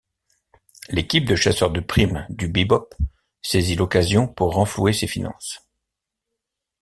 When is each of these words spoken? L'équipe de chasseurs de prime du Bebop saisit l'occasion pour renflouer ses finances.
L'équipe 0.89 1.25
de 1.25 1.35
chasseurs 1.35 1.69
de 1.69 1.79
prime 1.79 2.25
du 2.31 2.47
Bebop 2.47 2.89
saisit 3.43 3.75
l'occasion 3.75 4.27
pour 4.27 4.55
renflouer 4.55 4.93
ses 4.93 5.05
finances. 5.05 5.63